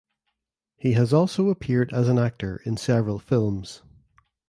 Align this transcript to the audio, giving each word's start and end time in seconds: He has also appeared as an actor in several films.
He 0.77 0.93
has 0.93 1.13
also 1.13 1.49
appeared 1.49 1.93
as 1.93 2.09
an 2.09 2.17
actor 2.17 2.59
in 2.65 2.75
several 2.75 3.19
films. 3.19 3.83